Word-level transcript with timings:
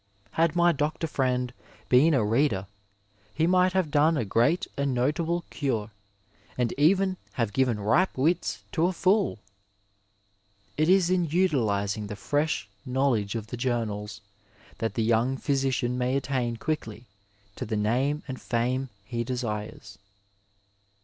Had 0.31 0.55
my 0.55 0.71
doctor 0.71 1.05
friend 1.05 1.53
been 1.87 2.15
a 2.15 2.25
reader 2.25 2.65
he 3.35 3.45
might 3.45 3.73
have 3.73 3.91
done 3.91 4.17
a 4.17 4.25
great 4.25 4.65
and 4.75 4.95
notable 4.95 5.45
cure 5.51 5.91
and 6.57 6.73
even 6.75 7.17
have 7.33 7.53
given 7.53 7.79
ripe 7.79 8.17
wits 8.17 8.63
to 8.71 8.87
a 8.87 8.93
fool! 8.93 9.37
It 10.75 10.89
is 10.89 11.11
in 11.11 11.25
utilizing 11.25 12.07
the 12.07 12.15
fresh 12.15 12.67
know 12.83 13.11
ledge 13.11 13.35
of 13.35 13.45
the 13.45 13.57
journals 13.57 14.21
that 14.79 14.95
the 14.95 15.03
young 15.03 15.37
phjrsician 15.37 15.91
may 15.91 16.17
attain 16.17 16.57
quickly 16.57 17.05
to 17.55 17.63
the 17.63 17.77
name 17.77 18.23
and 18.27 18.41
fame 18.41 18.89
he 19.05 19.23
desires. 19.23 19.99